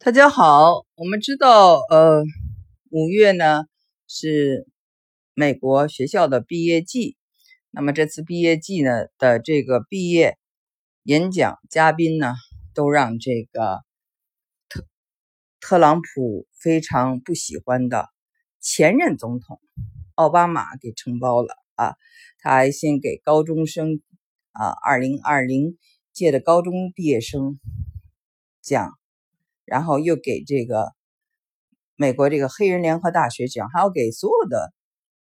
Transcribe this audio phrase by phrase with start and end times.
[0.00, 2.22] 大家好，我们知道，呃，
[2.88, 3.64] 五月呢
[4.06, 4.64] 是
[5.34, 7.16] 美国学校的毕业季。
[7.70, 10.38] 那么这次毕业季呢的这个毕业
[11.02, 12.32] 演讲嘉宾呢，
[12.74, 13.80] 都让这个
[14.68, 14.86] 特
[15.58, 18.06] 特朗普非常不喜欢的
[18.60, 19.60] 前任总统
[20.14, 21.96] 奥巴马给承包了啊！
[22.38, 24.00] 他还先给高中生
[24.52, 25.76] 啊，二零二零
[26.12, 27.58] 届的高中毕业生
[28.62, 28.92] 讲。
[29.68, 30.92] 然后又给这个
[31.94, 34.72] 美国这个黑人联合大学奖，还要给所有的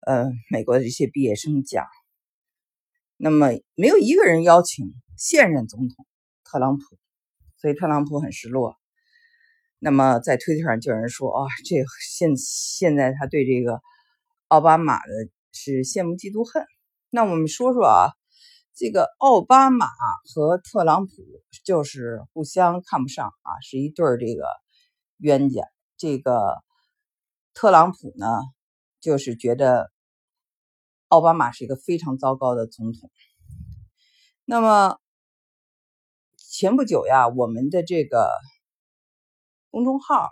[0.06, 1.84] 呃美国的这些毕业生讲。
[3.16, 4.86] 那么没有一个人邀请
[5.16, 6.06] 现任总统
[6.44, 6.82] 特朗普，
[7.56, 8.76] 所以特朗普很失落。
[9.78, 13.80] 那么在推特上就有人说啊，这现现在他对这个
[14.46, 15.12] 奥巴马的
[15.52, 16.64] 是羡慕嫉妒恨。
[17.10, 18.17] 那我们说说啊。
[18.80, 19.88] 这个奥巴马
[20.32, 21.12] 和特朗普
[21.64, 24.46] 就是互相看不上啊，是一对儿这个
[25.16, 25.64] 冤家。
[25.96, 26.62] 这个
[27.54, 28.24] 特朗普呢，
[29.00, 29.90] 就是觉得
[31.08, 33.10] 奥巴马是一个非常糟糕的总统。
[34.44, 35.00] 那么
[36.36, 38.30] 前不久呀，我们的这个
[39.70, 40.30] 公众号，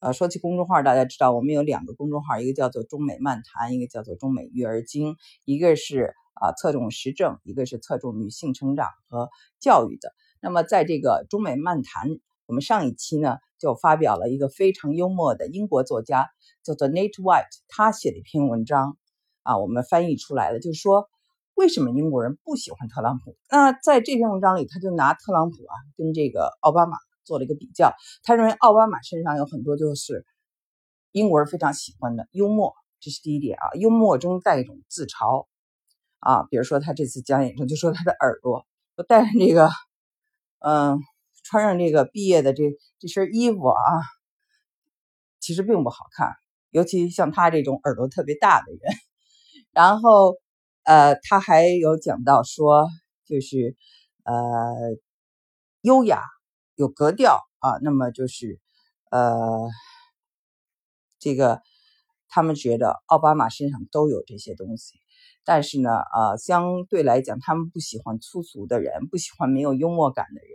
[0.00, 5.14] 呃，说起公众号，大家知道我们有两个公众号，一个叫做中美漫谈，一个叫做中美育儿经，
[5.44, 6.12] 一个是。
[6.40, 10.12] 啊，侧重时政，一个是侧重女性成长和教育的。
[10.40, 12.08] 那么，在这个中美漫谈，
[12.46, 16.28] 我们上一期呢就发表了一个非常幽默的英国作家，
[16.62, 18.96] 叫做 Nate White，他写的一篇文章
[19.42, 21.08] 啊，我们翻译出来了，就是说
[21.54, 23.34] 为什么英国人不喜欢特朗普。
[23.50, 27.92] 那在这篇文章里，他就拿特朗普啊跟这个奥巴马做了一个比较，
[28.22, 30.26] 他认为奥巴马身上有很多就是
[31.12, 35.46] 英国人非常喜欢的幽默，这是第一点啊，幽默中带一种自嘲。
[36.20, 39.70] 啊，比如说他这次讲演中，就说他的耳朵，我戴上这个，
[40.58, 40.98] 嗯，
[41.44, 42.64] 穿上这个毕业的这
[42.98, 43.80] 这身衣服啊，
[45.38, 46.32] 其实并不好看，
[46.70, 48.80] 尤其像他这种耳朵特别大的人。
[49.70, 50.36] 然后，
[50.84, 52.88] 呃，他还有讲到说，
[53.26, 53.76] 就是
[54.24, 54.34] 呃，
[55.82, 56.22] 优雅
[56.74, 58.58] 有格调啊，那么就是
[59.10, 59.68] 呃，
[61.18, 61.60] 这个
[62.28, 64.98] 他们觉得奥巴马身上都有这些东西。
[65.46, 70.50] 但是呢，呃，相对来讲，他们不喜欢粗俗的人，不喜欢没有幽默感的人。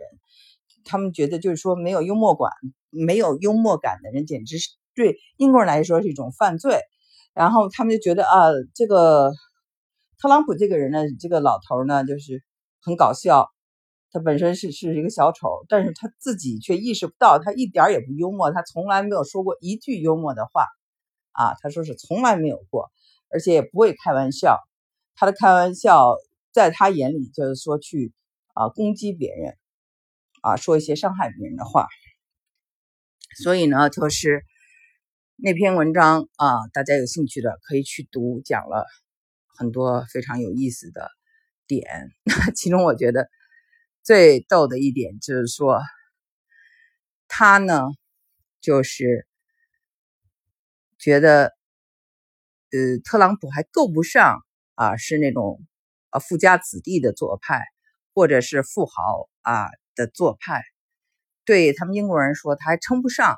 [0.84, 2.52] 他们觉得，就是说，没有幽默感、
[2.90, 6.78] 没有幽默感的人，简直是对英国人来说是一种犯罪。
[7.32, 9.32] 然后他们就觉得，啊，这个
[10.20, 12.42] 特朗普这个人呢，这个老头呢，就是
[12.82, 13.48] 很搞笑。
[14.10, 20.66] 他本身是是一个小丑，但是他自己却意识不到，他一点也不幽默，他从来没有说过一句幽默的话。
[21.32, 22.90] 啊，他说是从来没有过，
[23.30, 24.58] 而且也不会开玩笑。
[25.14, 26.16] 他的开玩笑，
[26.52, 28.12] 在他眼里就是说去
[28.54, 29.56] 啊攻击别人，
[30.42, 31.86] 啊说一些伤害别人的话。
[33.42, 34.44] 所以呢，就是
[35.36, 38.86] 那篇文章啊，大家有兴趣的可以去读，讲了
[39.58, 41.08] 很多非常有意思的
[41.66, 42.10] 点。
[42.54, 43.28] 其中我觉得
[44.02, 45.80] 最逗的一点就是说，
[47.26, 47.82] 他呢
[48.60, 49.26] 就是
[50.98, 51.54] 觉得，
[52.70, 54.40] 呃，特朗普还够不上。
[54.82, 55.64] 啊，是那种
[56.10, 57.62] 啊富家子弟的左派，
[58.14, 60.60] 或者是富豪啊的左派，
[61.44, 63.36] 对他们英国人说，他还称不上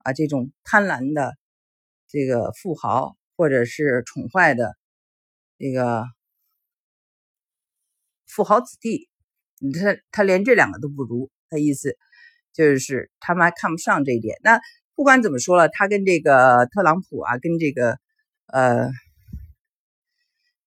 [0.00, 1.32] 啊这种贪婪的
[2.08, 4.76] 这个富豪，或者是宠坏的
[5.56, 6.04] 这个
[8.26, 9.08] 富豪子弟，
[9.72, 11.30] 他他连这两个都不如。
[11.48, 11.96] 他意思
[12.52, 14.36] 就是他们还看不上这一点。
[14.42, 14.60] 那
[14.94, 17.98] 不管怎么说了，他跟这个特朗普啊，跟这个
[18.48, 18.90] 呃。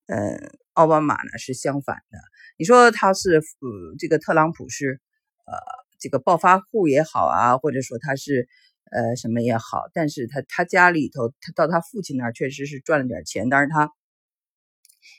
[0.07, 2.19] 嗯，奥巴马呢是相反的。
[2.57, 4.99] 你说他是呃，这个特朗普是
[5.45, 5.53] 呃，
[5.99, 8.47] 这个暴发户也好啊，或者说他是
[8.91, 13.91] 呃什么也好，但是他他家里头，他到他父亲那儿确实是赚了点钱，但是他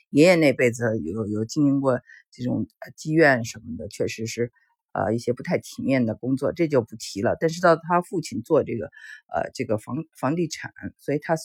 [0.09, 1.99] 爷爷那辈子有有经营过
[2.31, 2.65] 这种
[2.97, 4.51] 妓院什么的，确实是
[4.93, 7.35] 呃一些不太体面的工作，这就不提了。
[7.39, 8.85] 但是到他父亲做这个
[9.33, 11.35] 呃这个房房地产，所以他。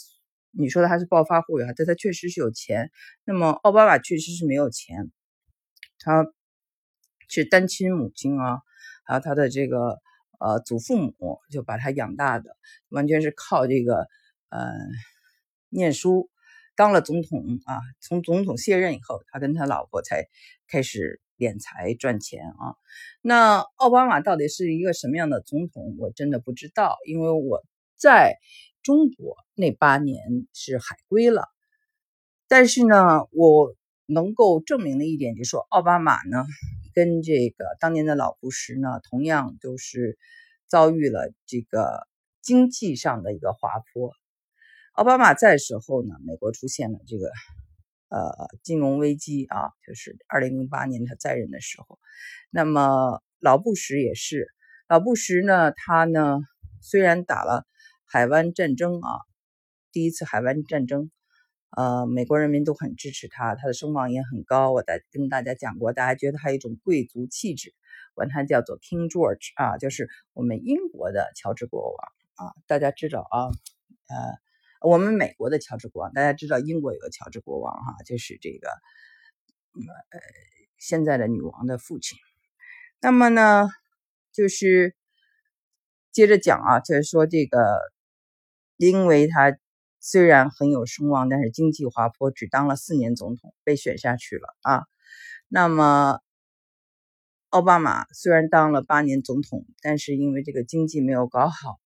[0.55, 1.69] 你说的他是暴发户呀？
[1.75, 2.91] 但他确实是有钱。
[3.25, 5.11] 那么奥巴马确实是没有钱，
[5.99, 6.27] 他
[7.27, 8.61] 是单亲母亲啊，
[9.07, 9.99] 还有他的这个
[10.39, 12.55] 呃祖父母就把他养大的，
[12.91, 14.07] 完全是靠这个
[14.51, 14.73] 呃
[15.71, 16.29] 念书，
[16.77, 20.27] 当了总统啊，从总统卸任以后，他跟他老婆才
[20.69, 22.77] 开始敛财赚钱啊。
[23.23, 25.97] 那奥巴马到底是一个什么样的总统？
[25.99, 27.63] 我真的不知道，因为我
[27.97, 28.37] 在。
[28.83, 31.49] 中国那八年是海归了，
[32.49, 33.75] 但是呢，我
[34.07, 36.45] 能够证明的一点就是说，奥巴马呢
[36.95, 40.19] 跟这个当年的老布什呢，同样都是
[40.67, 42.07] 遭遇了这个
[42.41, 44.13] 经济上的一个滑坡。
[44.93, 47.31] 奥巴马在时候呢，美国出现了这个
[48.09, 51.99] 呃金融危机啊，就是二零零八年他在任的时候。
[52.51, 54.49] 那么老布什也是，
[54.89, 56.41] 老布什呢，他呢
[56.83, 57.65] 虽然打了
[58.13, 59.09] 海湾战争啊，
[59.91, 61.11] 第一次海湾战争。
[61.71, 64.71] 呃，美国人民都很支持他，他的声望也很高。
[64.71, 67.73] 我在跟大家讲过，大家觉得他有一种贵族气质，
[68.13, 72.53] 管他叫做 King George 啊，就是我们英国的乔治国王啊。
[72.67, 80.21] 大家知道啊，呃，我们美国的乔治国王，大家知道英国有个乔治国王哈，就是这个呃
[80.77, 82.19] 现在的女王的父亲。
[83.01, 83.67] 那么呢，
[84.31, 84.95] 就是
[86.11, 87.79] 接着讲啊，就是说这个，
[88.77, 89.57] 因为他。
[90.05, 94.83] 虽然很有声望，但是经济滑坡，只当了四年总统，被选下去了啊。
[95.47, 96.19] 那么，
[97.51, 101.79] 奥巴马虽然当了八年总统，但是因为这个经济没有搞好，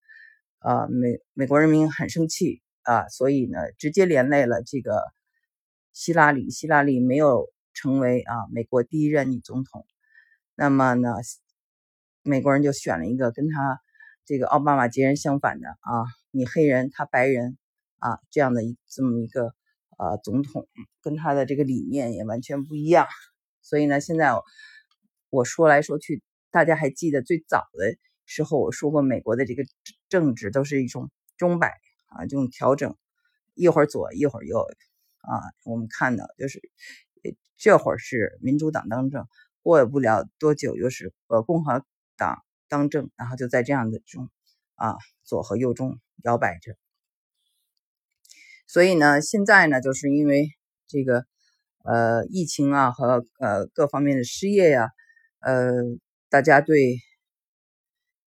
[0.57, 5.03] 啊，美美国人民很生气啊，所以呢，直接连累了这个
[5.93, 6.49] 希拉里。
[6.49, 7.45] 希拉里没有
[7.75, 9.85] 成为啊美国第一任女总统，
[10.55, 11.13] 那么呢，
[12.23, 13.79] 美国人就选了一个跟他
[14.25, 16.01] 这个奥巴马截然相反的啊，
[16.37, 17.57] 你黑人，他白人。
[17.99, 19.55] 啊，这样的一这么一个
[19.97, 20.67] 呃总统，
[21.01, 23.07] 跟他的这个理念也完全不一样。
[23.63, 24.33] 所以呢，现在
[25.31, 27.97] 我说来说去，大家还记得最早的
[28.27, 29.63] 时候我说过，美国的这个
[30.09, 31.69] 政治都是一种钟摆
[32.05, 32.95] 啊，这种调整，
[33.55, 34.59] 一会儿左一会儿右
[35.21, 35.41] 啊。
[35.65, 36.61] 我们看到就是
[37.57, 39.25] 这会儿是民主党当政，
[39.63, 41.83] 过不了多久又是呃共和
[42.15, 44.29] 党当政，然后就在这样的这种
[44.75, 46.75] 啊左和右中摇摆着。
[48.65, 50.49] 所以呢，现在呢，就是因为
[50.87, 51.25] 这个
[51.83, 54.89] 呃疫情啊和呃各方面的失业呀，
[55.39, 55.71] 呃，
[56.29, 56.97] 大家对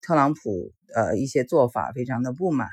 [0.00, 2.68] 特朗普呃一些做法非常的不满。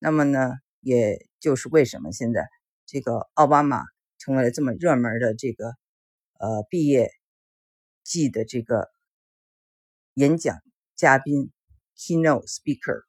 [0.00, 2.48] 那么呢，也就是为什么现在
[2.84, 3.84] 这个奥巴马
[4.18, 5.68] 成为了这么热门的这个
[6.40, 7.10] 呃毕业
[8.02, 8.90] 季的这个
[10.14, 10.58] 演讲
[10.96, 11.52] 嘉宾
[11.96, 13.04] keynote speaker。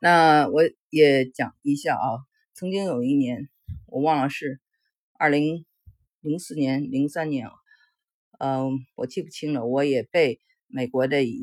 [0.00, 2.24] 那我也讲一下啊。
[2.54, 3.48] 曾经有一年，
[3.86, 4.60] 我忘了是
[5.12, 5.64] 二零
[6.20, 7.48] 零四年、零三年，
[8.38, 9.64] 嗯，我记不清了。
[9.64, 11.40] 我也被美国的一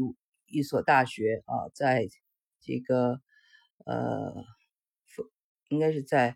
[0.47, 2.07] 一所大学啊，在
[2.61, 3.21] 这个
[3.85, 4.43] 呃，
[5.69, 6.35] 应该是在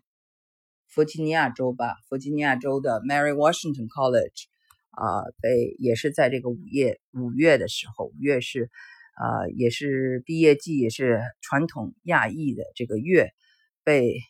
[0.86, 4.44] 弗吉尼亚州吧，弗吉尼亚州的 Mary Washington College
[4.90, 8.70] 啊，被也是在这个五月五月的时候，五月是
[9.20, 13.30] 啊，也是毕业季，也是传统亚裔的这个月，
[13.84, 14.20] 被。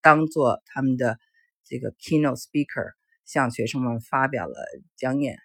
[0.00, 1.18] 当做他们的
[1.64, 2.92] 这个 keynote speaker
[3.26, 4.54] 向学生们发表了
[4.96, 5.36] 讲演，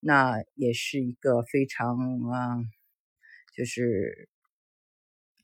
[0.00, 1.98] 那也是一个非常
[2.32, 2.56] 啊，
[3.54, 4.30] 就是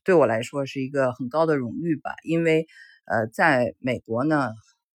[0.03, 2.15] 对我来说是一个很高的荣誉吧。
[2.23, 2.65] 因为
[3.05, 4.49] 呃，在美国呢，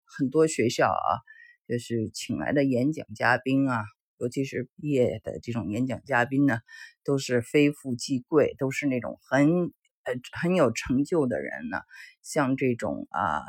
[0.03, 1.21] 很多学校啊，
[1.67, 3.83] 就是请来的演讲嘉宾啊，
[4.19, 6.59] 尤其是毕业的这种演讲嘉宾呢，
[7.03, 9.71] 都是非富即贵，都是那种很
[10.03, 11.81] 呃很有成就的人呢，
[12.21, 13.41] 像这种啊。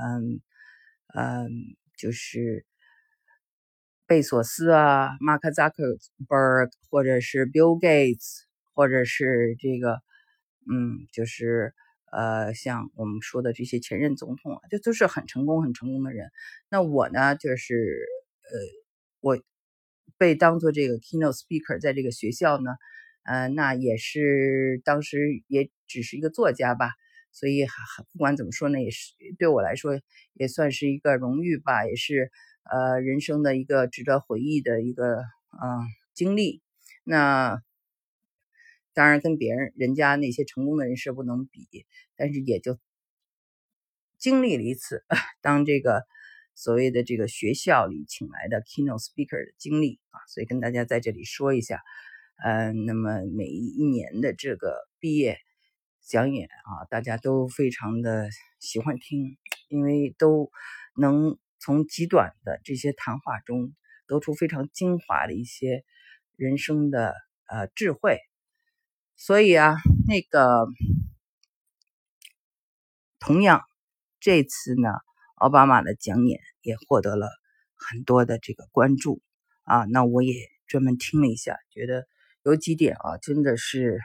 [0.00, 0.40] 嗯
[1.14, 1.50] 嗯，
[1.96, 2.66] 就是
[4.06, 5.96] 贝索斯啊，马克扎克
[6.28, 8.42] 伯格，或者是 Bill Gates，
[8.74, 10.02] 或者是这个，
[10.70, 11.74] 嗯，就是
[12.12, 16.30] 呃，像我们说的这些前任总统啊，就都是很成功、很成功的人。
[16.68, 18.06] 那我呢，就是
[18.42, 18.58] 呃，
[19.20, 19.42] 我
[20.18, 22.72] 被当做这个 keynote speaker，在这个学校呢，
[23.24, 26.90] 呃，那也是当时也只是一个作家吧。
[27.30, 27.66] 所以，
[28.12, 30.00] 不管怎么说呢，也是对我来说
[30.34, 32.32] 也算是一个荣誉吧，也是
[32.64, 35.18] 呃人生的一个值得回忆的一个
[35.52, 36.62] 嗯经历。
[37.04, 37.62] 那
[38.94, 41.68] 当然跟别人人家那些成功的人士不能比，
[42.16, 42.78] 但是也就
[44.18, 45.04] 经历了一次
[45.40, 46.04] 当这个
[46.58, 51.80] 所谓的这个学校里请来的 keynote speaker 的经历啊，所以跟大家在这里说一下。
[52.44, 55.38] 嗯，那么每一年的这个毕业。
[56.00, 59.36] 讲演啊，大家都非常的喜欢听，
[59.68, 60.50] 因为都
[60.96, 63.74] 能从极短的这些谈话中
[64.06, 65.84] 得出非常精华的一些
[66.36, 67.14] 人生的
[67.46, 68.20] 呃智慧。
[69.16, 70.66] 所以啊，那个
[73.20, 73.60] 同样
[74.18, 74.88] 这次呢，
[75.40, 77.28] 奥巴马的讲演也获得了
[77.74, 79.22] 很多的这个关注
[79.62, 79.84] 啊。
[79.84, 80.34] 那我也
[80.66, 82.06] 专门听了一下，觉得
[82.42, 84.00] 有几点啊，真的是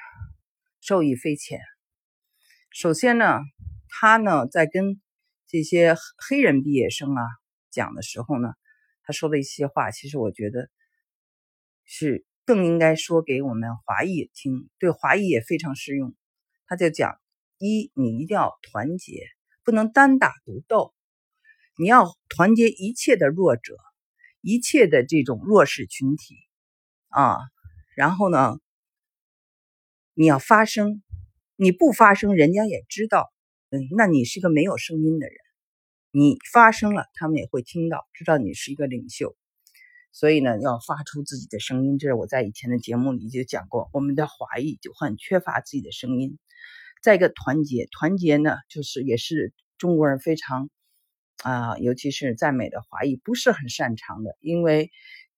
[0.80, 1.60] 受益匪浅。
[2.72, 3.40] 首先呢，
[3.88, 5.02] 他呢在跟
[5.48, 7.24] 这些黑人毕业生啊
[7.72, 8.54] 讲的时候呢，
[9.04, 10.70] 他说的一些话，其实我觉得
[11.86, 16.16] 是更应该说给我们华裔听，对华裔也非常适用。
[16.66, 17.20] 他就讲：
[17.58, 19.28] 一，你一定要团结，
[19.64, 20.94] 不能单打独斗，
[21.76, 23.76] 你要团结一切的弱者，
[24.42, 26.36] 一切的这种弱势群体
[27.10, 27.38] 啊。
[27.96, 28.60] 然后呢，
[30.14, 31.02] 你要发声，
[31.56, 33.34] 你不发声，人家也知道，
[33.70, 35.36] 嗯，那你是个没有声音的人。
[36.12, 39.36] 你发声了，他们也会听到，知道你是一个领袖。
[40.12, 43.90] 所以呢，要发出自己的声音，这是我在以前的节目里就讲过。
[43.94, 46.38] 我们的华裔就很缺乏自己的声音。
[47.02, 50.70] 再一个，团结，团结呢，就是也是中国人非常
[51.42, 54.92] 啊，尤其是在美的华裔不是很擅长的，因为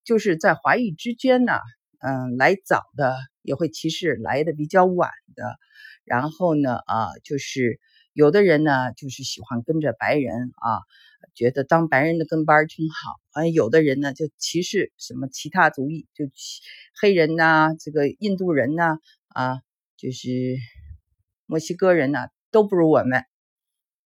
[0.03, 1.53] 就是在华裔之间呢，
[1.99, 5.57] 嗯，来早的也会歧视来的比较晚的，
[6.03, 7.79] 然后呢，啊，就是
[8.13, 10.79] 有的人呢，就是喜欢跟着白人啊。
[11.33, 16.25] 觉得当白人的跟班挺好，啊，有的人呢就歧视什么其他族裔，就
[17.01, 19.59] 黑人呐，这个印度人呐，啊，
[19.97, 20.29] 就是
[21.45, 23.25] 墨西哥人呐，都不如我们，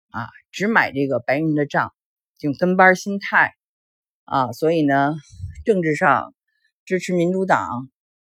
[0.09, 1.93] 啊，只买这个白人的账，
[2.37, 3.53] 就跟班心态，
[4.25, 5.15] 啊，所以呢，
[5.65, 6.33] 政治上
[6.85, 7.89] 支持民主党。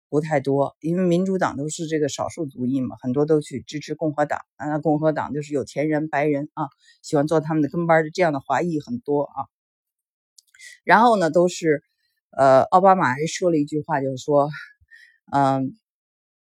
[0.10, 4.42] 不太多，因为民主党都是这个少数族裔嘛，很多都去支持共和党。
[4.60, 6.68] 那共和党就是有钱人、白人啊，
[7.02, 9.50] 喜欢做他们的跟班的这样的华裔很多啊。
[10.84, 11.84] 然后呢，都是
[12.30, 14.52] 呃，奥巴马还说了一句话，就是说，
[15.32, 15.74] 嗯，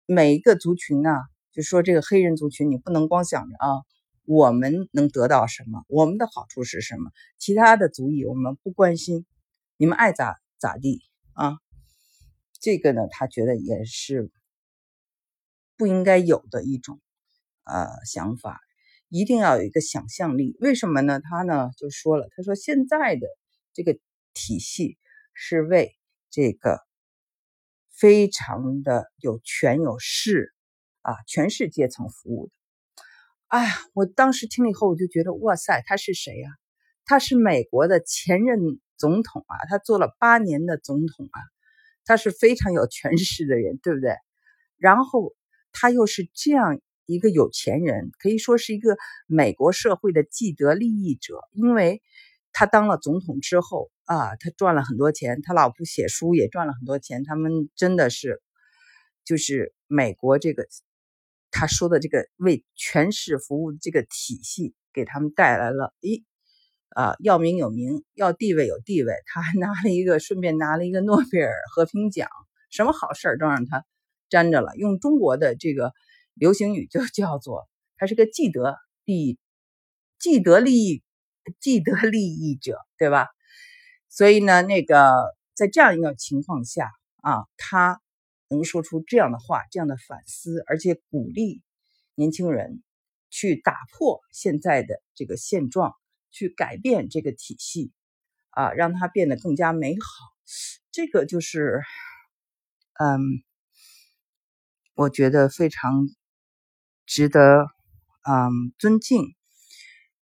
[0.06, 1.10] 每一个族群呢，
[1.52, 3.68] 就说这个黑人族群，你不能光想着啊，
[4.24, 9.26] 我们能得到什么，我们的好处是什么，其他的族裔我们不关心，
[9.76, 11.02] 你们爱咋咋地
[11.32, 11.56] 啊。
[12.60, 14.30] 这个呢，他觉得也是
[15.76, 17.00] 不应该有的一种
[17.64, 18.60] 呃想法，
[19.08, 20.56] 一定要有一个想象力。
[20.60, 21.20] 为什么呢？
[21.20, 23.26] 他呢就说了，他说现在的
[23.72, 23.98] 这个
[24.32, 24.96] 体系
[25.34, 25.96] 是为
[26.30, 26.78] 这个
[27.90, 30.54] 非常的有权有势
[31.00, 32.52] 啊权势阶层服务的。
[33.52, 36.48] 哎呀，我当时听了以后，我就觉得哇塞，他是谁呀？
[37.04, 38.58] 他是美国的前任
[38.96, 41.38] 总统啊，他做了八年的总统啊。
[42.06, 44.16] 他是非常有权势的人，对不对？
[44.78, 45.34] 然后
[45.70, 51.38] 他又是这样一个有钱人，可以说是一个美国社会的既得利益者。
[51.52, 52.00] 因为
[52.52, 57.22] 他当了总统之后啊，他赚了很多钱，他老婆写书也赚了很多钱。
[57.22, 58.40] 他们真的是，
[59.26, 60.66] 就是美国这个
[61.52, 66.24] 他说的这个为权势服务的这个体系，给他们带来了一。
[66.94, 72.28] 啊，要名有名，要地位有地位，他还拿了一个，顺便拿了一个诺贝尔和平奖，
[72.70, 73.86] 什么好事都让他
[74.28, 74.76] 沾着了。
[74.76, 75.94] 用中国的这个
[76.34, 77.66] 流行语就 叫做
[77.96, 79.38] 他是个既得利益、
[80.18, 81.02] 既得利益、
[81.60, 83.28] 既得利益者，对吧？
[84.10, 85.14] 所以呢，那个
[85.54, 86.90] 在这样一个情况下
[87.22, 88.02] 啊，他
[88.52, 91.62] 能说出这样的话，这样的反思，而且鼓励
[92.14, 92.82] 年轻人
[93.30, 95.94] 去打破现在的这个现状。
[96.34, 97.92] 去改变这个体系，
[98.48, 100.00] 啊，让它变得更加美好。
[100.90, 101.82] 这个就是，
[102.94, 103.20] 嗯，
[104.94, 106.08] 我觉得非常
[107.04, 107.66] 值得，
[108.26, 109.34] 嗯，尊敬。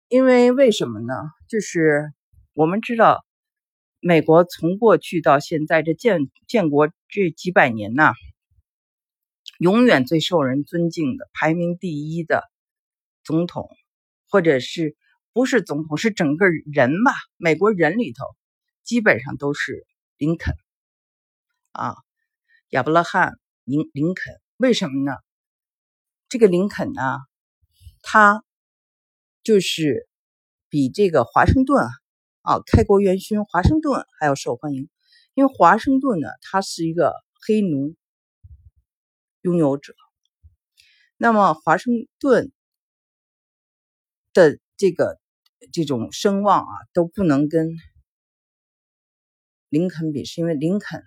[0.09, 1.14] 因为为什么呢？
[1.49, 2.12] 就是
[2.52, 3.25] 我们知道，
[4.06, 8.12] 美国从过去到现在这建建国这几百年呐，
[9.58, 12.44] 永远最受人尊敬的、排名第一的
[13.23, 13.68] 总统，
[14.28, 14.96] 或者是。
[15.37, 17.11] 不是总统，是整个人吧？
[17.38, 18.25] 美国人里头，
[18.84, 19.84] 基本上都是
[20.16, 20.54] 林肯
[21.73, 21.96] 啊，
[22.68, 24.40] 亚伯拉罕林林肯。
[24.58, 25.16] 为什么呢？
[26.28, 27.18] 这个林肯呢，
[28.00, 28.44] 他
[29.42, 30.08] 就是
[30.68, 31.84] 比这个华盛顿，
[32.45, 34.89] 啊开国元勋华盛顿还要受欢迎。
[35.35, 37.13] 因为华盛顿呢，他是一个
[37.45, 37.97] 黑奴
[39.43, 39.95] 拥有者，
[41.17, 42.53] 那么华盛顿
[44.33, 45.21] 的这个。
[45.73, 47.71] 这种声望啊都不能跟
[49.71, 51.03] 林肯比，是因为林肯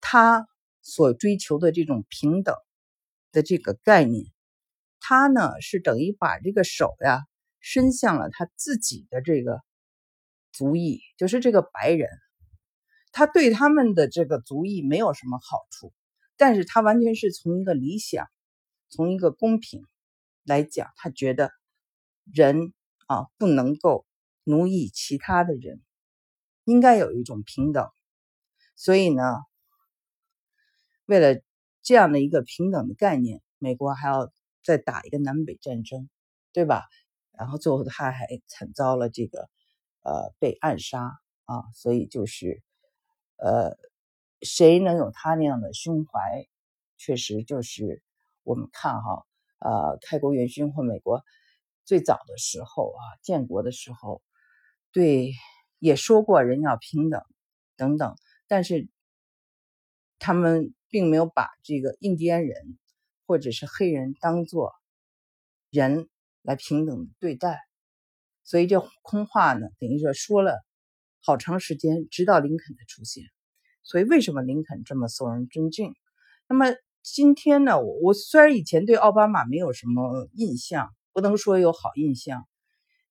[0.00, 0.48] 他
[0.82, 2.56] 所追求的这种平等
[3.30, 4.26] 的这个概念，
[4.98, 7.20] 他呢是等于把这个手呀
[7.60, 9.60] 伸向了他自己的这个
[10.54, 12.08] 族裔，就是这个白人，
[13.12, 15.92] 他对他们的这个族裔没有什么好处，
[16.38, 18.26] 但是他完全是从一个理想，
[18.88, 19.84] 从一个公平
[20.44, 21.50] 来讲，他觉得
[22.32, 22.72] 人。
[23.06, 24.06] 啊，不能够
[24.44, 25.82] 奴役其他的人，
[26.64, 27.86] 应该有一种平等。
[28.76, 29.22] 所以呢，
[31.04, 31.38] 为了
[31.82, 34.32] 这样的一个平等的概念，美国还要
[34.64, 36.08] 再打一个南北战争，
[36.54, 36.84] 对吧？
[37.32, 39.50] 然后最后他还惨遭了这个
[40.04, 42.62] 呃被暗杀啊，所以就是
[43.38, 43.76] 呃
[44.42, 46.46] 谁能有他那样的胸怀？
[46.96, 48.02] 确实就是
[48.44, 49.26] 我们看哈，
[49.58, 51.22] 呃，开国元勋或美国
[51.84, 54.22] 最早的时候啊，建国的时候，
[54.92, 55.32] 对
[55.78, 57.22] 也说过人要平等
[57.76, 58.88] 等等，但是
[60.18, 62.78] 他们并没有把这个印第安人
[63.26, 64.72] 或者是黑人当做
[65.70, 66.08] 人
[66.40, 67.60] 来平等对待，
[68.44, 70.62] 所以这空话呢，等于说说了
[71.20, 73.24] 好长时间，直到林肯的出现。
[73.82, 75.94] 所以，为什么林肯这么受人尊敬？
[76.48, 76.66] 那么
[77.02, 77.78] 今天呢？
[77.80, 82.46] 我我虽然以前对奥巴马没有什么印象，不能说有好印象，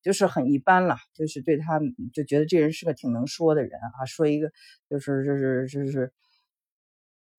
[0.02, 0.98] 就是很一般了。
[1.16, 1.80] 就是对他
[2.12, 4.52] 就觉得这人是个挺能说的人啊，说一个
[4.90, 6.12] 就是就是就是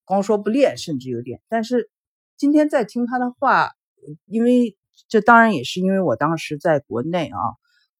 [0.04, 1.40] 光说不练，甚至有点。
[1.48, 1.90] 但是
[2.36, 3.72] 今天在听他的话，
[4.26, 4.76] 因为
[5.08, 7.38] 这当然也是因为我当时在国内啊。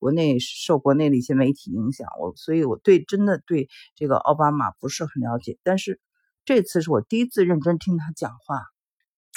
[0.04, 5.58] 国内受国内的一些媒体影响，我所以我对真的对这个奥巴马不是很了解。
[5.62, 5.98] 但是
[6.44, 8.60] 这次是我第一次认真听他讲话，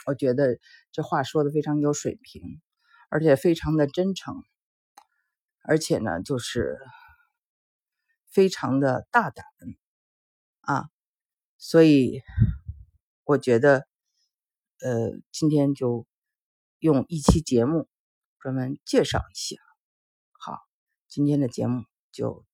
[0.07, 0.59] 我觉得
[0.91, 2.59] 这话说的非常有水平，
[3.07, 4.43] 而且非常的真诚，
[5.63, 6.77] 而且呢就是
[8.29, 9.45] 非常的大胆
[10.59, 10.89] 啊，
[11.57, 12.24] 所以
[13.24, 13.88] 我觉得
[14.81, 16.05] 呃今天就
[16.79, 17.88] 用一期节目
[18.41, 19.66] 专门介绍一下。
[21.07, 22.45] 今天的节目就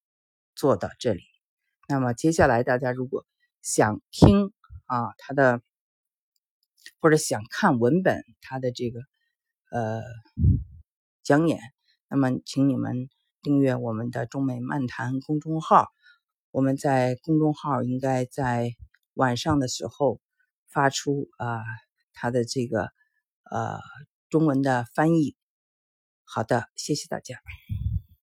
[0.55, 1.21] 做到这里。
[1.87, 3.25] 那么接下来大家如果
[3.61, 4.53] 想听
[4.85, 5.61] 啊他的，
[6.99, 8.99] 或者想看文本他的这个
[9.71, 10.01] 呃
[11.23, 11.59] 讲演，
[12.07, 13.09] 那么请你们
[13.41, 15.87] 订阅我们的中美漫谈公众号。
[16.51, 18.75] 我们在公众号应该在
[19.15, 20.21] 晚上的时候
[20.67, 21.63] 发出啊
[22.13, 22.91] 他的这个
[23.49, 23.79] 呃
[24.29, 25.35] 中文的翻译。
[26.23, 27.37] 好的，谢谢大家。